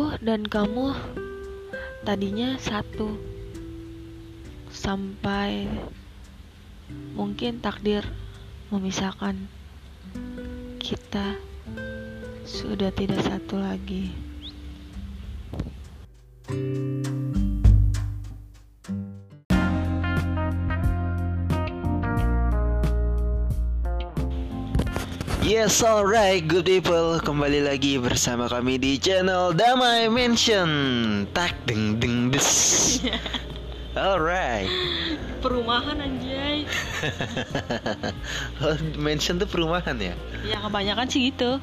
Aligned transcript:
Aku 0.00 0.16
dan 0.24 0.48
kamu 0.48 0.96
tadinya 2.08 2.56
satu 2.56 3.20
sampai 4.72 5.68
mungkin 7.12 7.60
takdir 7.60 8.08
memisahkan 8.72 9.36
kita 10.80 11.36
sudah 12.48 12.88
tidak 12.96 13.20
satu 13.28 13.60
lagi. 13.60 14.08
Yes, 25.60 25.84
alright, 25.84 26.40
good 26.40 26.64
people. 26.64 27.20
Kembali 27.20 27.60
lagi 27.60 28.00
bersama 28.00 28.48
kami 28.48 28.80
di 28.80 28.96
channel 28.96 29.52
Damai 29.52 30.08
Mention. 30.08 30.72
Tak 31.36 31.52
deng 31.68 32.00
deng 32.00 32.32
des. 32.32 32.48
Alright. 33.92 34.72
Perumahan 35.44 36.00
anjay. 36.00 36.64
Oh, 38.64 38.72
Mention 38.96 39.36
tuh 39.36 39.44
perumahan 39.44 40.00
ya. 40.00 40.16
Ya 40.48 40.64
kebanyakan 40.64 41.12
sih 41.12 41.28
gitu. 41.28 41.60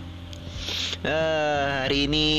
Eh, 1.01 1.65
hari 1.81 2.05
ini 2.05 2.29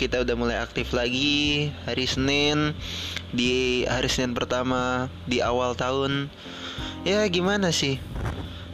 kita 0.00 0.24
udah 0.24 0.40
mulai 0.40 0.56
aktif 0.56 0.96
lagi 0.96 1.68
hari 1.84 2.08
Senin 2.08 2.72
di 3.36 3.84
hari 3.84 4.08
Senin 4.08 4.32
pertama 4.32 5.12
di 5.28 5.44
awal 5.44 5.76
tahun. 5.76 6.32
Ya 7.04 7.28
gimana 7.28 7.76
sih 7.76 8.00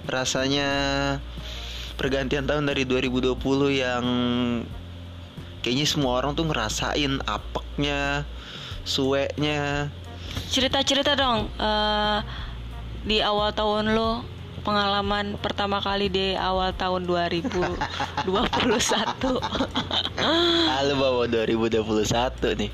rasanya 0.06 0.70
pergantian 1.95 2.47
tahun 2.47 2.67
dari 2.67 2.84
2020 2.87 3.39
yang 3.70 4.05
kayaknya 5.62 5.87
semua 5.87 6.20
orang 6.20 6.37
tuh 6.37 6.47
ngerasain 6.47 7.23
apeknya, 7.25 8.27
sueknya. 8.84 9.89
Cerita-cerita 10.50 11.15
dong 11.15 11.48
eh, 11.56 12.19
di 13.06 13.22
awal 13.22 13.55
tahun 13.55 13.95
lo 13.95 14.27
pengalaman 14.65 15.37
pertama 15.39 15.78
kali 15.78 16.09
di 16.09 16.34
awal 16.34 16.72
tahun 16.75 17.05
2021. 17.05 18.25
Halo 20.72 20.95
bawa 20.97 21.28
2021 21.28 21.84
nih. 22.65 22.70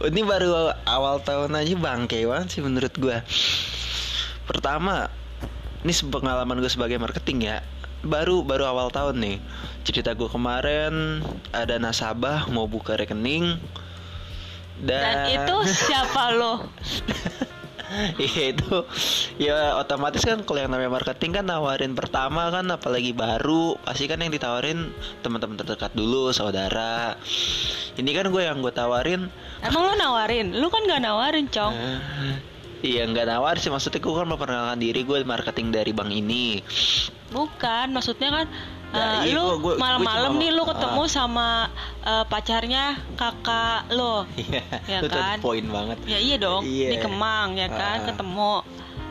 Ini 0.00 0.20
baru 0.24 0.72
awal 0.88 1.20
tahun 1.22 1.54
aja 1.54 1.76
bangke 1.78 2.26
banget 2.26 2.58
sih 2.58 2.62
menurut 2.64 2.90
gua. 2.98 3.22
Pertama, 4.50 5.06
ini 5.86 5.94
pengalaman 6.10 6.58
gue 6.58 6.72
sebagai 6.72 6.98
marketing 6.98 7.46
ya. 7.46 7.62
Baru 8.00 8.42
baru 8.42 8.64
awal 8.68 8.88
tahun 8.88 9.20
nih. 9.20 9.36
Cerita 9.84 10.16
gue 10.16 10.28
kemarin 10.28 11.24
ada 11.52 11.76
nasabah 11.80 12.48
mau 12.52 12.68
buka 12.68 12.96
rekening 13.00 13.56
Dan 14.80 15.28
itu 15.28 15.56
siapa 15.68 16.32
lo? 16.32 16.64
Iya 18.22 18.54
itu 18.54 18.86
ya 19.42 19.74
otomatis 19.74 20.22
kan 20.22 20.46
kalau 20.46 20.62
yang 20.62 20.70
namanya 20.70 20.94
marketing 20.94 21.34
kan 21.34 21.44
nawarin 21.50 21.98
pertama 21.98 22.46
kan 22.54 22.62
apalagi 22.70 23.10
baru 23.10 23.74
pasti 23.82 24.06
kan 24.06 24.22
yang 24.22 24.30
ditawarin 24.30 24.94
teman-teman 25.26 25.58
terdekat 25.58 25.90
dulu 25.98 26.30
saudara 26.30 27.18
ini 27.98 28.14
kan 28.14 28.30
gue 28.30 28.42
yang 28.46 28.62
gue 28.62 28.70
tawarin 28.70 29.26
Emang 29.66 29.90
lo 29.90 29.92
nawarin? 29.98 30.54
Lu 30.56 30.70
kan 30.70 30.86
gak 30.86 31.02
nawarin, 31.02 31.50
Cong. 31.50 31.74
iya 32.80 33.04
nggak 33.04 33.28
nawar 33.28 33.60
sih 33.60 33.68
maksudnya 33.68 34.00
gue 34.00 34.14
kan 34.14 34.24
memperkenalkan 34.24 34.80
diri 34.80 35.04
gue 35.04 35.18
marketing 35.26 35.68
dari 35.74 35.92
bank 35.92 36.14
ini 36.14 36.62
Bukan, 37.30 37.86
maksudnya 37.90 38.30
kan 38.32 38.46
Ya, 38.90 39.22
eh, 39.22 39.30
iya, 39.30 39.38
lu 39.38 39.42
gua- 39.54 39.54
gua- 39.54 39.60
gua 39.70 39.74
malam-malam 39.78 40.32
nih 40.34 40.50
lu 40.50 40.66
ketemu 40.66 41.02
ah. 41.02 41.08
sama 41.08 41.48
eh, 42.02 42.24
pacarnya 42.26 42.84
kakak 43.14 43.86
lo. 43.88 44.26
Iya 44.34 44.66
Ya 44.84 44.98
kan? 45.06 45.38
poin 45.38 45.62
banget 45.62 45.98
Ya 46.04 46.18
iya 46.18 46.36
dong, 46.36 46.66
di 46.66 46.90
Iya. 46.90 46.98
Kemang 46.98 47.54
ya 47.54 47.70
kan, 47.70 48.02
Ah. 48.02 48.06
ketemu. 48.10 48.54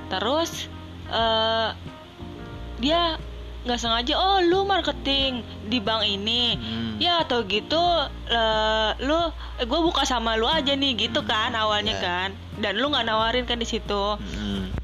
Terus 0.10 0.68
eh 1.08 1.70
dia 2.78 3.16
nggak 3.60 3.76
sengaja, 3.78 4.16
oh 4.16 4.40
lu 4.42 4.64
marketing 4.64 5.44
di 5.66 5.80
bank 5.80 6.04
ini. 6.04 6.56
Hmm. 6.56 6.96
Ya 6.98 7.24
atau 7.24 7.44
gitu, 7.44 7.80
eh, 8.28 8.90
lu, 9.00 9.16
eh, 9.56 9.64
gue 9.64 9.80
buka 9.80 10.04
sama 10.04 10.36
lu 10.36 10.44
aja 10.44 10.72
nih, 10.74 10.92
gitu 10.98 11.24
kan 11.24 11.52
awalnya 11.54 11.92
Ya. 11.94 12.04
kan. 12.04 12.30
Dan 12.58 12.76
lu 12.76 12.88
nggak 12.88 13.04
nawarin 13.06 13.44
kan 13.44 13.56
di 13.56 13.64
situ. 13.64 14.04
Hmm. 14.16 14.76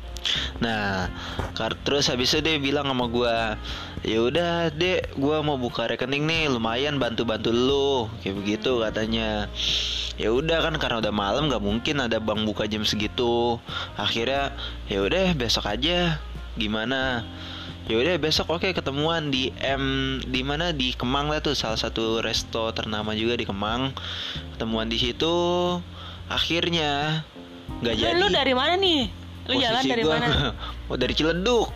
Nah, 0.63 1.11
terus 1.83 2.07
habis 2.07 2.31
itu 2.31 2.39
dia 2.39 2.55
bilang 2.55 2.87
sama 2.87 3.11
gua, 3.11 3.59
ya 4.07 4.23
udah 4.23 4.71
dek, 4.71 5.19
gua 5.19 5.43
mau 5.43 5.59
buka 5.59 5.83
rekening 5.91 6.23
nih, 6.23 6.43
lumayan 6.47 6.95
bantu-bantu 6.95 7.51
lu, 7.51 8.07
kayak 8.23 8.35
begitu 8.39 8.79
katanya. 8.79 9.51
Ya 10.15 10.31
udah 10.31 10.63
kan 10.63 10.79
karena 10.79 11.03
udah 11.03 11.11
malam 11.11 11.51
nggak 11.51 11.59
mungkin 11.59 11.99
ada 11.99 12.23
bank 12.23 12.47
buka 12.47 12.71
jam 12.71 12.87
segitu. 12.87 13.59
Akhirnya 13.99 14.55
ya 14.87 15.03
udah 15.03 15.35
besok 15.35 15.67
aja. 15.67 16.23
Gimana? 16.55 17.27
Ya 17.91 17.99
udah 17.99 18.15
besok 18.15 18.47
oke 18.47 18.71
ketemuan 18.71 19.27
di 19.27 19.51
M 19.59 20.17
di 20.23 20.41
mana 20.41 20.71
di 20.71 20.95
Kemang 20.95 21.27
lah 21.27 21.43
tuh 21.43 21.51
salah 21.51 21.75
satu 21.75 22.23
resto 22.23 22.71
ternama 22.71 23.11
juga 23.11 23.35
di 23.35 23.43
Kemang. 23.43 23.91
Ketemuan 24.55 24.87
di 24.87 25.03
situ. 25.03 25.35
Akhirnya 26.31 27.21
nggak 27.83 27.95
jadi. 27.99 28.15
lu 28.15 28.31
dari 28.31 28.53
mana 28.55 28.79
nih? 28.79 29.24
Lu 29.45 29.61
jalan 29.61 29.83
dari 29.85 30.03
gua- 30.03 30.17
mana? 30.17 30.53
oh 30.89 30.97
dari 30.97 31.13
Ciledug. 31.13 31.69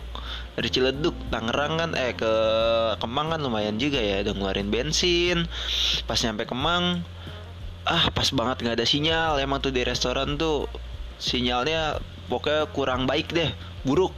Dari 0.58 0.68
Ciledug 0.68 1.14
Tangerang 1.30 1.78
kan. 1.78 1.90
Eh 1.94 2.12
ke 2.14 2.32
Kemang 2.98 3.30
kan 3.30 3.40
lumayan 3.40 3.78
juga 3.78 4.02
ya. 4.02 4.22
Udah 4.26 4.34
ngeluarin 4.34 4.68
bensin. 4.68 5.46
Pas 6.04 6.18
nyampe 6.20 6.46
Kemang 6.46 7.02
ah 7.88 8.12
pas 8.12 8.28
banget 8.34 8.62
nggak 8.66 8.76
ada 8.76 8.86
sinyal. 8.86 9.38
Emang 9.40 9.62
tuh 9.62 9.72
di 9.72 9.82
restoran 9.86 10.36
tuh 10.36 10.66
sinyalnya 11.20 11.98
pokoknya 12.26 12.68
kurang 12.74 13.06
baik 13.06 13.30
deh. 13.32 13.50
Buruk 13.86 14.12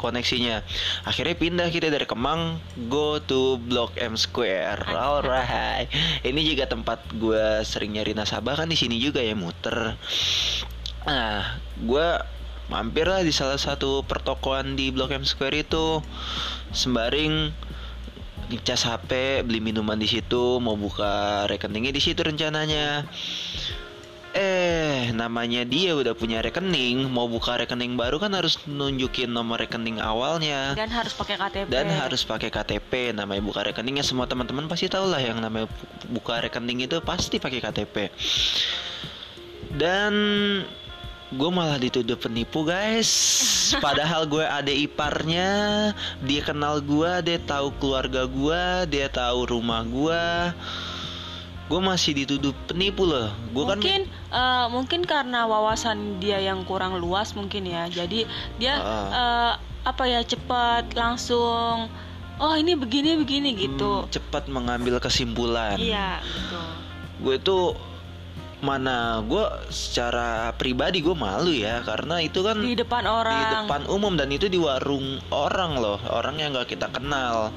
koneksinya. 0.00 0.64
Akhirnya 1.06 1.36
pindah 1.36 1.68
kita 1.70 1.92
dari 1.92 2.08
Kemang 2.08 2.58
go 2.90 3.20
to 3.22 3.60
Blok 3.60 3.94
M 4.00 4.16
Square. 4.16 4.88
Alright. 4.88 5.86
Ini 6.24 6.40
juga 6.42 6.66
tempat 6.66 7.04
gue 7.14 7.62
sering 7.62 7.94
nyari 7.94 8.16
nasabah 8.16 8.64
kan 8.64 8.66
di 8.66 8.74
sini 8.74 8.98
juga 8.98 9.20
ya 9.22 9.36
muter. 9.36 9.94
Nah, 11.06 11.60
gue 11.80 12.08
mampir 12.70 13.04
lah 13.04 13.20
di 13.20 13.34
salah 13.34 13.58
satu 13.58 14.06
pertokoan 14.06 14.72
di 14.72 14.88
Blok 14.88 15.10
M 15.10 15.26
Square 15.26 15.60
itu. 15.60 15.98
Sembari 16.70 17.50
ngecas 18.48 18.82
HP, 18.82 19.42
beli 19.42 19.58
minuman 19.58 19.94
di 19.94 20.06
situ, 20.06 20.58
mau 20.58 20.74
buka 20.74 21.44
rekeningnya 21.44 21.90
di 21.90 21.98
situ 21.98 22.22
rencananya. 22.22 23.04
Eh, 24.30 25.10
namanya 25.10 25.66
dia 25.66 25.90
udah 25.90 26.14
punya 26.14 26.38
rekening, 26.38 27.10
mau 27.10 27.26
buka 27.26 27.58
rekening 27.58 27.98
baru 27.98 28.22
kan 28.22 28.30
harus 28.30 28.62
nunjukin 28.62 29.26
nomor 29.26 29.58
rekening 29.58 29.98
awalnya. 29.98 30.70
Dan 30.78 30.86
harus 30.86 31.10
pakai 31.18 31.34
KTP. 31.34 31.66
dan 31.66 31.90
harus 31.90 32.22
pakai 32.22 32.46
KTP 32.48 33.10
namanya 33.10 33.42
buka 33.42 33.66
rekeningnya 33.66 34.06
semua 34.06 34.30
teman-teman 34.30 34.70
pasti 34.70 34.86
tahu 34.86 35.10
lah 35.10 35.18
yang 35.18 35.42
namanya 35.42 35.66
bu- 35.66 36.22
buka 36.22 36.46
rekening 36.46 36.86
itu 36.86 37.02
pasti 37.02 37.42
pakai 37.42 37.58
KTP 37.58 38.14
dan 39.74 40.12
gue 41.30 41.50
malah 41.50 41.78
dituduh 41.78 42.18
penipu 42.18 42.66
guys. 42.66 43.10
Padahal 43.84 44.26
gue 44.26 44.42
ada 44.42 44.70
iparnya 44.70 45.50
dia 46.26 46.42
kenal 46.42 46.82
gue 46.82 47.10
dia 47.22 47.38
tahu 47.38 47.70
keluarga 47.78 48.26
gue 48.26 48.62
dia 48.90 49.06
tahu 49.06 49.46
rumah 49.46 49.86
gue 49.86 50.24
gue 51.70 51.80
masih 51.80 52.18
dituduh 52.18 52.50
penipu 52.66 53.06
loh. 53.06 53.30
Gue 53.54 53.62
kan 53.62 53.78
mungkin 53.78 54.00
eh, 54.10 54.66
mungkin 54.74 55.00
karena 55.06 55.46
wawasan 55.46 56.18
dia 56.18 56.42
yang 56.42 56.66
kurang 56.66 56.98
luas 56.98 57.30
mungkin 57.38 57.62
ya. 57.62 57.86
Jadi 57.86 58.26
dia 58.58 58.74
Ah. 58.82 59.08
eh, 59.10 59.52
apa 59.86 60.04
ya 60.10 60.20
cepat 60.26 60.92
langsung 60.98 61.86
oh 62.42 62.54
ini 62.58 62.74
begini 62.74 63.14
begini 63.22 63.54
gitu. 63.54 64.02
Hmm, 64.02 64.10
cepat 64.10 64.50
mengambil 64.50 64.98
kesimpulan. 64.98 65.78
Iya 65.78 66.18
gitu 66.26 66.90
gue 67.20 67.36
tuh 67.36 67.76
mana 68.60 69.24
gue 69.24 69.44
secara 69.72 70.52
pribadi 70.52 71.00
gue 71.00 71.16
malu 71.16 71.48
ya 71.48 71.80
karena 71.80 72.20
itu 72.20 72.44
kan 72.44 72.60
di 72.60 72.76
depan 72.76 73.08
orang. 73.08 73.32
di 73.40 73.44
depan 73.56 73.82
umum 73.88 74.12
dan 74.20 74.28
itu 74.28 74.52
di 74.52 74.60
warung 74.60 75.16
orang 75.32 75.80
loh 75.80 75.96
orang 76.12 76.36
yang 76.36 76.52
nggak 76.52 76.76
kita 76.76 76.92
kenal. 76.92 77.52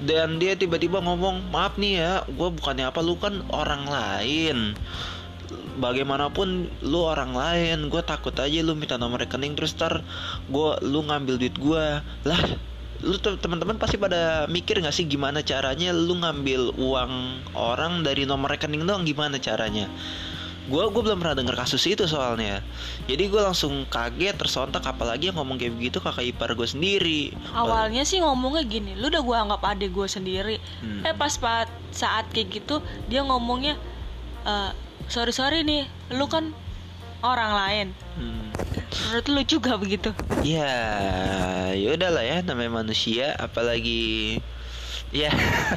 Dan 0.00 0.40
dia 0.40 0.56
tiba-tiba 0.56 1.04
ngomong 1.04 1.52
maaf 1.52 1.76
nih 1.76 2.00
ya 2.00 2.12
gue 2.24 2.48
bukannya 2.48 2.88
apa 2.88 3.04
lu 3.04 3.18
kan 3.20 3.44
orang 3.52 3.84
lain. 3.84 4.78
Bagaimanapun 5.82 6.70
lu 6.86 7.00
orang 7.02 7.34
lain 7.34 7.90
gue 7.90 8.02
takut 8.06 8.32
aja 8.38 8.58
lu 8.62 8.78
minta 8.78 8.94
nomor 8.94 9.26
rekening 9.26 9.58
terus 9.58 9.74
ntar 9.74 10.06
gue 10.46 10.70
lu 10.86 11.02
ngambil 11.04 11.34
duit 11.36 11.56
gue 11.58 11.84
lah 12.24 12.42
lu 13.00 13.16
te- 13.16 13.36
teman-teman 13.36 13.76
pasti 13.76 13.96
pada 13.96 14.44
mikir 14.46 14.76
nggak 14.78 14.92
sih 14.92 15.04
gimana 15.04 15.40
caranya 15.40 15.90
lu 15.90 16.14
ngambil 16.14 16.76
uang 16.76 17.12
orang 17.52 18.00
dari 18.00 18.24
nomor 18.24 18.52
rekening 18.52 18.84
doang? 18.84 19.02
Gimana 19.02 19.36
caranya? 19.38 19.88
Gue 20.68 20.86
gue 20.86 21.02
belum 21.02 21.18
pernah 21.18 21.34
denger 21.34 21.56
kasus 21.56 21.82
itu 21.84 22.04
soalnya. 22.04 22.60
Jadi 23.04 23.26
gue 23.26 23.40
langsung 23.40 23.88
kaget 23.88 24.36
tersontak 24.36 24.84
apalagi 24.84 25.32
yang 25.32 25.40
ngomong 25.40 25.56
kayak 25.56 25.74
begitu 25.74 25.98
kakak 25.98 26.28
ipar 26.28 26.52
gue 26.52 26.68
sendiri. 26.68 27.32
Awalnya 27.50 28.04
sih 28.04 28.20
ngomongnya 28.20 28.62
gini 28.62 28.94
lu 28.94 29.08
udah 29.08 29.18
gue 29.18 29.36
anggap 29.40 29.60
adik 29.66 29.90
gue 29.90 30.06
sendiri. 30.06 30.56
Hmm. 30.78 31.02
eh 31.02 31.16
pas 31.16 31.32
pa- 31.34 31.66
saat 31.90 32.28
kayak 32.30 32.62
gitu 32.62 32.78
dia 33.08 33.24
ngomongnya 33.24 33.74
"Eh, 34.44 34.70
sorry 35.08 35.32
sorry 35.32 35.64
nih 35.64 35.84
lu 36.12 36.28
kan 36.28 36.54
orang 37.22 37.52
lain 37.52 37.86
Hmm. 38.16 38.52
menurut 39.08 39.26
lu 39.28 39.42
juga 39.44 39.76
begitu 39.76 40.10
Ya, 40.40 40.72
ya 41.72 41.88
udahlah 41.94 42.24
ya 42.24 42.40
namanya 42.40 42.82
manusia, 42.82 43.32
apalagi 43.36 44.38
ya 45.10 45.26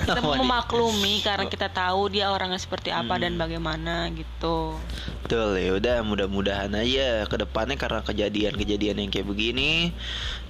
kita 0.05 0.21
memaklumi 0.43 1.25
karena 1.25 1.49
kita 1.49 1.65
tahu 1.65 2.13
dia 2.13 2.29
orangnya 2.29 2.61
seperti 2.61 2.93
apa 2.93 3.17
dan 3.17 3.33
Hmm. 3.35 3.41
bagaimana 3.41 4.11
gitu 4.13 4.77
Betul 5.25 5.57
ya 5.57 5.71
udah 5.73 5.97
mudah-mudahan 6.03 6.69
aja 6.75 7.25
ke 7.25 7.35
depannya 7.39 7.79
karena 7.79 8.03
kejadian-kejadian 8.03 9.01
yang 9.01 9.09
kayak 9.09 9.25
begini 9.25 9.89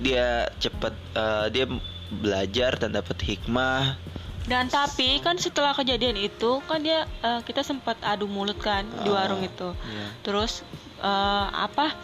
dia 0.01 0.49
cepet 0.59 0.91
eh, 1.15 1.45
dia 1.53 1.65
belajar 2.13 2.77
dan 2.77 2.93
dapat 2.93 3.17
hikmah. 3.23 3.97
Dan 4.43 4.67
tapi 4.67 5.19
kan 5.19 5.35
setelah 5.35 5.71
kejadian 5.71 6.17
itu 6.17 6.59
kan 6.63 6.79
dia 6.79 7.03
eh, 7.19 7.39
kita 7.41 7.61
sempat 7.61 7.95
adu 8.01 8.25
mulut 8.25 8.57
kan 8.57 8.83
di 8.99 9.07
Ah, 9.07 9.23
warung 9.23 9.41
itu 9.41 9.71
iya. 9.71 10.07
terus 10.21 10.61
eh, 10.99 11.47
apa 11.49 11.95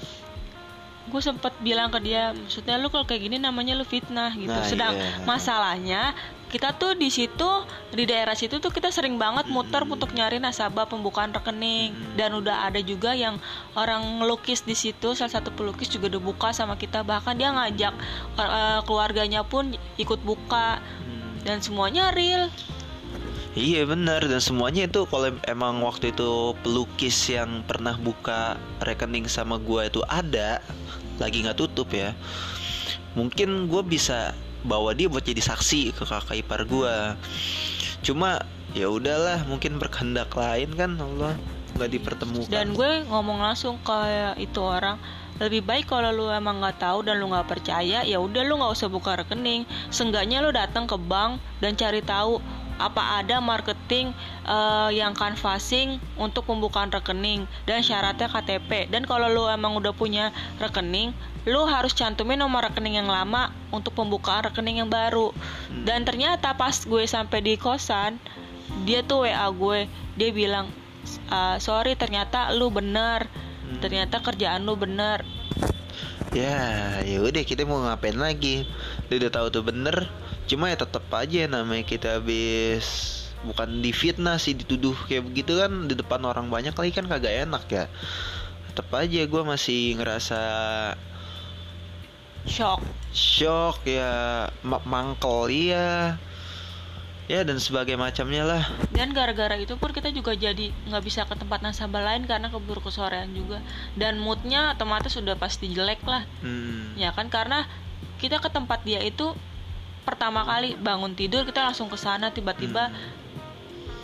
gue 1.05 1.19
sempat 1.19 1.57
bilang 1.59 1.89
ke 1.89 1.99
dia 1.99 2.31
maksudnya 2.31 2.77
lu 2.77 2.87
kalau 2.87 3.01
kayak 3.03 3.23
gini 3.23 3.37
namanya 3.37 3.73
lu 3.73 3.83
fitnah 3.83 4.29
gitu 4.31 4.53
Nah, 4.53 4.61
sedang 4.63 4.93
iya. 4.93 5.25
masalahnya 5.25 6.13
kita 6.47 6.73
tuh 6.73 6.93
di 6.93 7.09
situ 7.09 7.45
di 7.91 8.05
daerah 8.05 8.33
situ 8.33 8.57
tuh 8.57 8.69
kita 8.69 8.89
sering 8.89 9.17
banget 9.17 9.45
muter 9.47 9.85
untuk 9.85 10.09
nyari 10.11 10.37
nasabah 10.37 10.85
pembukaan 10.85 11.29
rekening 11.29 11.93
Hmm. 11.93 12.13
dan 12.13 12.29
udah 12.31 12.63
ada 12.63 12.81
juga 12.81 13.13
yang 13.13 13.37
orang 13.73 14.01
ngelukis 14.17 14.61
di 14.63 14.73
situ 14.73 15.13
salah 15.13 15.29
satu 15.31 15.49
pelukis 15.49 15.85
juga 15.87 16.09
udah 16.09 16.21
buka 16.23 16.49
sama 16.49 16.73
kita 16.73 17.01
bahkan 17.03 17.33
dia 17.33 17.49
ngajak 17.49 17.93
eh, 18.35 18.79
keluarganya 18.83 19.41
pun 19.43 19.69
ikut 19.95 20.21
buka 20.21 20.77
Hmm. 20.77 20.98
Dan 21.43 21.63
semuanya 21.63 22.11
real. 22.15 22.51
Iya 23.57 23.83
benar. 23.89 24.23
Dan 24.25 24.39
semuanya 24.39 24.85
itu 24.85 25.03
kalau 25.09 25.33
emang 25.49 25.81
waktu 25.81 26.13
itu 26.13 26.53
pelukis 26.61 27.17
yang 27.27 27.65
pernah 27.65 27.97
buka 27.97 28.55
rekening 28.85 29.25
sama 29.25 29.57
gua 29.57 29.89
itu 29.89 30.05
ada 30.05 30.61
lagi 31.19 31.43
nggak 31.43 31.59
tutup 31.59 31.91
ya 31.91 32.15
mungkin 33.17 33.67
gue 33.67 33.83
bisa 33.85 34.31
bawa 34.63 34.95
dia 34.95 35.07
buat 35.07 35.23
jadi 35.23 35.39
saksi 35.39 35.95
ke 35.95 36.03
kakak 36.03 36.45
ipar 36.45 36.67
gua. 36.67 37.15
Cuma 38.03 38.43
ya 38.75 38.91
udahlah 38.91 39.43
mungkin 39.49 39.81
berkehendak 39.81 40.29
lain 40.35 40.69
kan 40.75 40.99
Allah 40.99 41.33
nggak 41.79 41.89
dipertemukan. 41.95 42.51
Dan 42.51 42.75
gue 42.75 43.07
ngomong 43.07 43.39
langsung 43.39 43.79
ke 43.81 43.97
itu 44.37 44.59
orang 44.59 44.99
lebih 45.39 45.63
baik 45.63 45.87
kalau 45.87 46.11
lu 46.11 46.27
emang 46.27 46.59
nggak 46.59 46.83
tahu 46.83 47.07
dan 47.07 47.17
lu 47.23 47.31
nggak 47.31 47.47
percaya 47.47 48.03
ya 48.03 48.17
udah 48.19 48.43
lu 48.43 48.59
nggak 48.59 48.75
usah 48.75 48.91
buka 48.91 49.15
rekening. 49.23 49.63
Seenggaknya 49.87 50.43
lu 50.43 50.51
datang 50.51 50.85
ke 50.85 50.99
bank 50.99 51.39
dan 51.63 51.79
cari 51.79 52.03
tahu 52.03 52.43
apa 52.79 53.19
ada 53.19 53.43
marketing 53.43 54.15
eh, 54.47 54.89
yang 54.95 55.11
canvassing 55.11 55.99
untuk 56.15 56.47
pembukaan 56.47 56.87
rekening 56.87 57.43
dan 57.67 57.83
syaratnya 57.83 58.31
KTP 58.31 58.87
dan 58.87 59.03
kalau 59.03 59.27
lu 59.27 59.51
emang 59.51 59.75
udah 59.75 59.91
punya 59.91 60.31
rekening 60.63 61.11
lu 61.43 61.67
harus 61.67 61.91
cantumin 61.91 62.39
nomor 62.39 62.63
rekening 62.67 62.99
yang 62.99 63.07
lama 63.11 63.51
untuk 63.71 63.95
pembukaan 63.95 64.43
rekening 64.43 64.83
yang 64.83 64.91
baru. 64.91 65.31
Dan 65.71 66.03
ternyata 66.03 66.51
pas 66.55 66.75
gue 66.83 67.03
sampai 67.07 67.39
di 67.39 67.55
kosan 67.55 68.19
dia 68.83 69.03
tuh 69.03 69.27
WA 69.27 69.47
gue 69.49 69.89
dia 70.19 70.29
bilang 70.35 70.67
"Ah, 71.31 71.57
sorry 71.57 71.95
ternyata 71.95 72.51
lu 72.53 72.69
bener 72.69 73.27
ternyata 73.77 74.17
kerjaan 74.25 74.65
lu 74.65 74.73
bener. 74.73 75.21
Ya 76.33 77.01
ya 77.05 77.21
udah 77.21 77.41
kita 77.45 77.65
mau 77.65 77.81
ngapain 77.85 78.17
lagi? 78.17 78.65
Dia 79.09 79.15
udah 79.21 79.31
tahu 79.33 79.47
tuh 79.53 79.63
bener. 79.65 80.09
Cuma 80.49 80.73
ya 80.73 80.77
tetap 80.77 81.05
aja 81.13 81.45
namanya 81.45 81.85
kita 81.85 82.17
habis 82.17 83.17
bukan 83.45 83.79
difitnah 83.79 84.35
sih 84.35 84.51
dituduh 84.57 84.97
kayak 85.07 85.23
begitu 85.29 85.55
kan 85.61 85.87
di 85.87 85.95
depan 85.95 86.19
orang 86.27 86.51
banyak 86.51 86.75
lagi 86.75 86.91
kan 86.93 87.05
kagak 87.05 87.45
enak 87.45 87.65
ya. 87.69 87.85
Tetap 88.73 88.89
aja 88.93 89.21
gue 89.25 89.43
masih 89.45 89.97
ngerasa 89.97 90.41
shock. 92.45 92.81
shock 93.13 93.85
ya 93.85 94.47
ma- 94.61 94.85
mangkel 94.85 95.49
iya 95.49 96.17
ya 97.29 97.45
dan 97.45 97.61
sebagai 97.61 97.93
macamnya 97.93 98.41
lah. 98.41 98.63
Dan 98.89 99.13
gara-gara 99.13 99.53
itu 99.55 99.77
pun 99.77 99.93
kita 99.93 100.09
juga 100.09 100.33
jadi 100.33 100.73
nggak 100.89 101.03
bisa 101.05 101.29
ke 101.29 101.37
tempat 101.37 101.61
nasabah 101.61 102.01
lain 102.01 102.25
karena 102.25 102.49
keburu 102.49 102.81
kesorean 102.81 103.29
juga. 103.31 103.61
Dan 103.93 104.17
moodnya 104.17 104.73
otomatis 104.73 105.13
sudah 105.13 105.37
pasti 105.37 105.69
jelek 105.69 106.01
lah. 106.03 106.25
Hmm. 106.41 106.97
ya 106.97 107.13
kan 107.13 107.29
karena 107.29 107.69
kita 108.17 108.41
ke 108.41 108.49
tempat 108.49 108.81
dia 108.81 108.99
itu 109.05 109.31
pertama 110.03 110.41
kali 110.41 110.73
bangun 110.75 111.13
tidur 111.13 111.45
kita 111.45 111.61
langsung 111.69 111.85
ke 111.85 111.95
sana 111.95 112.33
tiba-tiba 112.33 112.89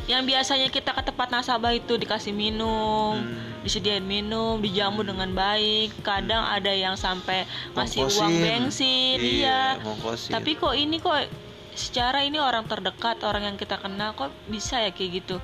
yang 0.05 0.21
biasanya 0.21 0.69
kita 0.69 0.93
ke 0.93 1.01
tempat 1.01 1.33
nasabah 1.33 1.73
itu 1.73 1.97
dikasih 1.97 2.29
minum 2.29 3.17
Hmm. 3.17 3.65
disediain 3.65 4.05
minum 4.05 4.61
dijamu 4.61 5.01
dengan 5.01 5.33
baik. 5.33 5.97
Kadang 6.05 6.45
ada 6.45 6.69
yang 6.69 6.93
sampai 6.93 7.49
ngasih 7.73 8.05
uang 8.05 8.33
bensin 8.37 9.17
Iya, 9.17 9.81
iya, 9.81 9.81
tapi 10.29 10.53
kok 10.53 10.77
ini 10.77 11.01
kok 11.01 11.25
secara 11.75 12.23
ini 12.23 12.39
orang 12.41 12.65
terdekat 12.65 13.21
orang 13.27 13.53
yang 13.53 13.57
kita 13.59 13.77
kenal 13.77 14.15
kok 14.15 14.31
bisa 14.47 14.81
ya 14.81 14.91
kayak 14.95 15.23
gitu 15.23 15.37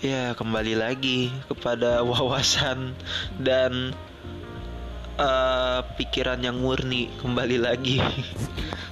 Ya 0.00 0.32
kembali 0.32 0.80
lagi 0.80 1.28
kepada 1.44 2.00
wawasan 2.08 2.96
dan 3.36 3.92
eh, 5.20 5.80
pikiran 6.00 6.40
yang 6.40 6.56
murni 6.56 7.12
kembali 7.20 7.60
lagi. 7.60 8.00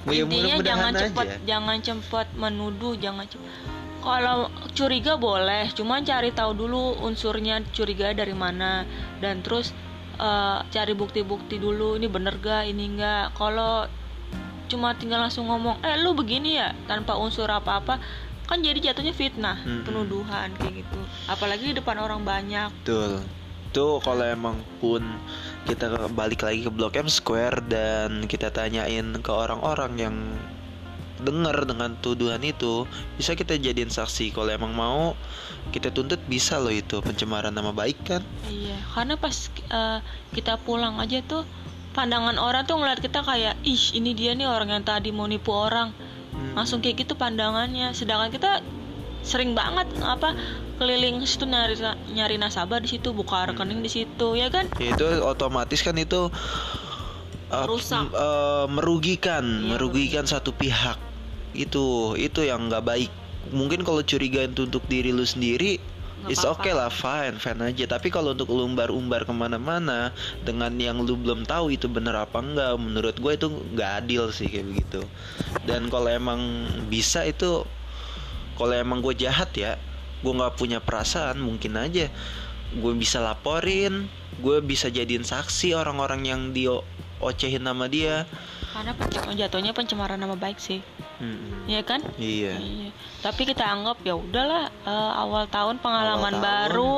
Ya, 0.07 0.25
intinya 0.25 0.63
jangan 0.63 0.93
aja. 0.95 1.01
cepat 1.05 1.27
jangan 1.43 1.77
cepat 1.83 2.27
menuduh 2.33 2.95
jangan 2.97 3.27
cepat 3.29 3.51
kalau 3.99 4.47
curiga 4.73 5.19
boleh 5.19 5.69
cuman 5.75 6.01
cari 6.07 6.31
tahu 6.31 6.55
dulu 6.55 7.03
unsurnya 7.03 7.61
curiga 7.75 8.15
dari 8.15 8.31
mana 8.31 8.87
dan 9.19 9.43
terus 9.43 9.75
eh, 10.17 10.59
cari 10.71 10.93
bukti-bukti 10.95 11.59
dulu 11.59 11.99
ini 11.99 12.07
bener 12.07 12.39
gak 12.39 12.71
ini 12.71 12.95
enggak 12.95 13.35
kalau 13.35 13.85
cuma 14.69 14.93
tinggal 14.93 15.25
langsung 15.25 15.49
ngomong 15.49 15.81
eh 15.81 15.97
lu 15.99 16.13
begini 16.13 16.61
ya 16.61 16.77
tanpa 16.85 17.17
unsur 17.17 17.49
apa-apa 17.49 17.97
kan 18.45 18.61
jadi 18.61 18.93
jatuhnya 18.93 19.13
fitnah 19.13 19.57
Mm-mm. 19.65 19.85
penuduhan 19.85 20.53
kayak 20.57 20.85
gitu 20.85 21.01
apalagi 21.25 21.73
di 21.73 21.75
depan 21.81 21.97
orang 21.97 22.21
banyak 22.21 22.69
Betul. 22.85 23.25
Tuh 23.69 24.01
kalau 24.01 24.25
emang 24.25 24.65
pun 24.81 25.05
kita 25.69 26.09
balik 26.09 26.41
lagi 26.41 26.65
ke 26.65 26.73
Blok 26.73 26.97
M 26.97 27.05
Square 27.05 27.69
dan 27.69 28.25
kita 28.25 28.49
tanyain 28.49 29.13
ke 29.21 29.29
orang-orang 29.29 29.93
yang 29.93 30.15
dengar 31.21 31.67
dengan 31.67 31.93
tuduhan 31.99 32.41
itu, 32.41 32.87
bisa 33.19 33.35
kita 33.35 33.59
jadiin 33.59 33.91
saksi. 33.91 34.33
Kalau 34.33 34.49
emang 34.49 34.73
mau, 34.73 35.13
kita 35.69 35.93
tuntut 35.93 36.17
bisa 36.25 36.57
loh 36.57 36.73
itu 36.73 36.97
pencemaran 37.03 37.53
nama 37.53 37.69
baik 37.69 37.99
kan? 38.07 38.23
Iya, 38.49 38.79
karena 38.95 39.15
pas 39.19 39.37
eh, 39.53 39.99
kita 40.33 40.57
pulang 40.63 40.97
aja 40.97 41.21
tuh 41.21 41.45
pandangan 41.91 42.37
orang 42.37 42.63
tuh 42.63 42.77
ngeliat 42.77 43.01
kita 43.01 43.25
kayak 43.25 43.57
ih 43.65 43.97
ini 43.97 44.13
dia 44.13 44.31
nih 44.37 44.45
orang 44.45 44.69
yang 44.69 44.83
tadi 44.85 45.09
mau 45.09 45.25
nipu 45.25 45.51
orang. 45.51 45.91
Hmm. 46.31 46.53
Langsung 46.55 46.79
kayak 46.79 47.03
gitu 47.05 47.13
pandangannya. 47.17 47.91
Sedangkan 47.91 48.29
kita 48.29 48.61
sering 49.19 49.51
banget 49.51 49.89
apa 49.99 50.31
keliling 50.79 51.19
situ 51.27 51.43
nyari 51.43 51.75
nyari 52.15 52.39
nasabah 52.39 52.79
di 52.79 52.87
situ, 52.95 53.11
buka 53.11 53.51
rekening 53.51 53.83
di 53.83 53.91
situ, 53.91 54.27
ya 54.39 54.47
kan? 54.47 54.71
Ya, 54.79 54.95
itu 54.95 55.05
otomatis 55.25 55.83
kan 55.83 55.97
itu 55.99 56.31
uh, 57.51 57.65
Merusak. 57.67 58.07
m- 58.07 58.15
uh, 58.15 58.65
merugikan, 58.71 59.43
Iya, 59.43 59.75
merugikan 59.75 60.23
satu 60.23 60.55
pihak. 60.55 60.95
Itu 61.51 62.15
itu 62.15 62.47
yang 62.47 62.71
nggak 62.71 62.85
baik. 62.85 63.11
Mungkin 63.51 63.83
kalau 63.83 64.05
curiga 64.05 64.45
itu 64.45 64.69
untuk 64.69 64.85
diri 64.87 65.11
lu 65.11 65.27
sendiri, 65.27 65.81
It's 66.27 66.43
apa-apa. 66.43 66.59
okay 66.59 66.73
lah, 66.75 66.91
fine, 66.91 67.35
fine 67.39 67.61
aja. 67.63 67.85
Tapi 67.87 68.11
kalau 68.11 68.35
untuk 68.35 68.51
lu 68.51 68.67
umbar-umbar 68.67 69.23
ke 69.23 69.31
mana-mana 69.31 70.11
dengan 70.43 70.75
yang 70.75 70.99
lu 70.99 71.15
belum 71.15 71.47
tahu 71.47 71.71
itu 71.71 71.87
bener 71.87 72.17
apa 72.19 72.43
enggak, 72.43 72.75
menurut 72.75 73.15
gue 73.15 73.31
itu 73.37 73.47
nggak 73.47 73.91
adil 74.03 74.27
sih 74.35 74.51
kayak 74.51 74.67
begitu. 74.67 75.01
Dan 75.63 75.87
kalau 75.87 76.11
emang 76.11 76.67
bisa 76.91 77.23
itu, 77.23 77.63
kalau 78.59 78.73
emang 78.75 78.99
gue 78.99 79.15
jahat 79.15 79.55
ya, 79.55 79.79
gue 80.19 80.33
nggak 80.35 80.59
punya 80.59 80.83
perasaan, 80.83 81.39
mungkin 81.39 81.79
aja 81.79 82.11
gue 82.69 82.93
bisa 82.93 83.17
laporin, 83.17 84.05
gue 84.45 84.57
bisa 84.61 84.93
jadiin 84.93 85.25
saksi 85.25 85.73
orang-orang 85.73 86.21
yang 86.29 86.41
dia 86.53 86.77
ocehin 87.19 87.63
nama 87.63 87.85
dia. 87.87 88.23
Karena 88.69 88.93
jatuhnya 89.33 89.73
pencemaran 89.73 90.21
nama 90.21 90.37
baik 90.37 90.61
sih, 90.61 90.79
Mm-mm. 91.17 91.65
ya 91.65 91.81
kan? 91.81 92.05
Iya. 92.21 92.55
Iya. 92.61 92.89
Tapi 93.25 93.49
kita 93.49 93.65
anggap 93.65 93.97
ya 94.05 94.13
udahlah 94.13 94.69
eh, 94.69 95.11
awal 95.17 95.49
tahun 95.49 95.81
pengalaman 95.81 96.37
Awal 96.37 96.41
tahun. 96.41 96.45
baru. 96.45 96.95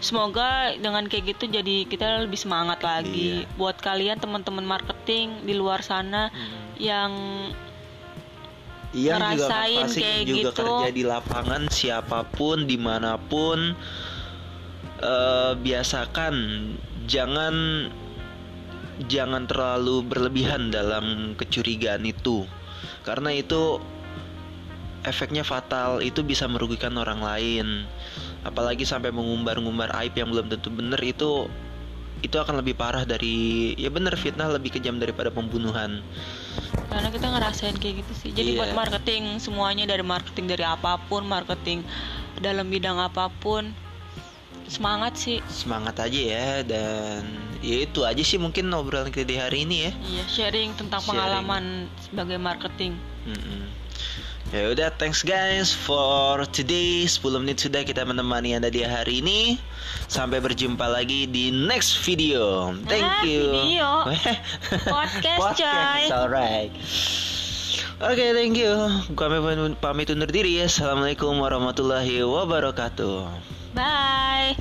Semoga 0.00 0.72
dengan 0.80 1.04
kayak 1.12 1.36
gitu 1.36 1.44
jadi 1.52 1.84
kita 1.84 2.24
lebih 2.24 2.40
semangat 2.40 2.80
lagi. 2.80 3.44
Iya. 3.44 3.52
Buat 3.60 3.84
kalian 3.84 4.16
teman-teman 4.16 4.64
marketing 4.64 5.44
di 5.44 5.52
luar 5.52 5.84
sana 5.84 6.32
yang 6.80 7.12
Iya 8.90 9.22
juga 9.22 9.22
ngerasain 9.38 9.82
pasti 9.86 10.02
kayak 10.02 10.22
juga 10.26 10.50
gitu. 10.50 10.64
kerja 10.66 10.88
di 10.90 11.04
lapangan 11.06 11.62
siapa 11.70 12.26
pun 12.26 12.66
di 12.66 12.74
mana 12.74 13.14
pun 13.20 13.76
eh, 14.98 15.52
biasakan 15.54 16.34
jangan 17.06 17.54
jangan 19.08 19.48
terlalu 19.48 20.04
berlebihan 20.04 20.68
dalam 20.68 21.36
kecurigaan 21.38 22.04
itu. 22.04 22.44
Karena 23.06 23.32
itu 23.32 23.80
efeknya 25.04 25.40
fatal 25.40 26.04
itu 26.04 26.20
bisa 26.20 26.44
merugikan 26.44 26.92
orang 27.00 27.24
lain. 27.24 27.66
Apalagi 28.44 28.84
sampai 28.84 29.12
mengumbar-ngumbar 29.12 29.92
aib 30.04 30.16
yang 30.16 30.28
belum 30.32 30.52
tentu 30.52 30.68
benar 30.72 31.00
itu 31.00 31.48
itu 32.20 32.36
akan 32.36 32.60
lebih 32.60 32.76
parah 32.76 33.08
dari 33.08 33.72
ya 33.80 33.88
bener 33.88 34.12
fitnah 34.12 34.52
lebih 34.52 34.76
kejam 34.76 35.00
daripada 35.00 35.32
pembunuhan. 35.32 36.04
Karena 36.92 37.08
kita 37.08 37.26
ngerasain 37.32 37.76
kayak 37.80 38.04
gitu 38.04 38.12
sih. 38.12 38.30
Jadi 38.36 38.56
Iya. 38.56 38.58
buat 38.60 38.72
marketing 38.76 39.40
semuanya 39.40 39.88
dari 39.88 40.04
marketing 40.04 40.46
dari 40.52 40.64
apa 40.68 41.00
pun 41.08 41.24
marketing 41.24 41.80
dalam 42.36 42.68
bidang 42.68 43.00
apa 43.00 43.32
pun 43.40 43.72
semangat 44.70 45.18
sih 45.18 45.42
semangat 45.50 45.98
aja 45.98 46.20
ya 46.22 46.48
dan 46.62 47.26
ya 47.58 47.82
itu 47.82 48.06
aja 48.06 48.22
sih 48.22 48.38
mungkin 48.38 48.70
obrolan 48.70 49.10
kita 49.10 49.26
di 49.26 49.36
hari 49.36 49.66
ini 49.66 49.76
ya 49.84 49.92
iya 50.06 50.24
sharing 50.24 50.70
tentang 50.78 51.02
Sharing. 51.02 51.10
pengalaman 51.18 51.64
sebagai 52.00 52.38
marketing 52.38 52.94
Mm-mm. 53.26 53.82
Ya 54.50 54.66
udah, 54.66 54.90
thanks 54.90 55.22
guys 55.22 55.70
for 55.70 56.42
today. 56.50 57.06
10 57.06 57.22
menit 57.38 57.62
sudah 57.62 57.86
kita 57.86 58.02
menemani 58.02 58.58
Anda 58.58 58.66
di 58.66 58.82
hari 58.82 59.22
ini. 59.22 59.54
Sampai 60.10 60.42
berjumpa 60.42 60.90
lagi 60.90 61.30
di 61.30 61.54
next 61.54 62.02
video. 62.02 62.74
Thank 62.90 63.06
Ah, 63.06 63.22
you. 63.22 63.46
video. 63.46 63.88
Podcast, 64.90 65.54
coy. 65.54 66.02
alright. 66.10 66.72
Oke, 68.02 68.26
thank 68.34 68.58
you. 68.58 68.74
Kami 69.14 69.38
pamit 69.78 70.10
undur 70.10 70.26
diri 70.26 70.58
ya. 70.58 70.66
Assalamualaikum 70.66 71.30
warahmatullahi 71.38 72.18
wabarakatuh. 72.26 73.30
bye 73.70 74.58